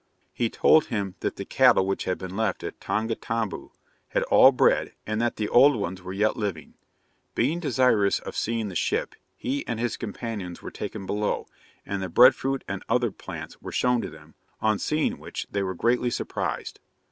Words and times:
He 0.33 0.49
told 0.49 0.85
him 0.85 1.13
that 1.19 1.35
the 1.35 1.45
cattle 1.45 1.85
which 1.85 2.05
had 2.05 2.17
been 2.17 2.35
left 2.35 2.63
at 2.63 2.81
Tongataboo 2.81 3.69
had 4.07 4.23
all 4.23 4.51
bred, 4.51 4.95
and 5.05 5.21
that 5.21 5.35
the 5.35 5.47
old 5.47 5.75
ones 5.75 6.01
were 6.01 6.11
yet 6.11 6.35
living. 6.35 6.73
Being 7.35 7.59
desirous 7.59 8.17
of 8.17 8.35
seeing 8.35 8.69
the 8.69 8.75
ship, 8.75 9.13
he 9.35 9.63
and 9.67 9.79
his 9.79 9.97
companions 9.97 10.59
were 10.59 10.71
taken 10.71 11.05
below, 11.05 11.45
and 11.85 12.01
the 12.01 12.09
bread 12.09 12.33
fruit 12.33 12.63
and 12.67 12.83
other 12.89 13.11
plants 13.11 13.61
were 13.61 13.71
shown 13.71 14.01
to 14.01 14.09
them, 14.09 14.33
on 14.59 14.79
seeing 14.79 15.19
which 15.19 15.45
they 15.51 15.61
were 15.61 15.75
greatly 15.75 16.09
surprised. 16.09 16.79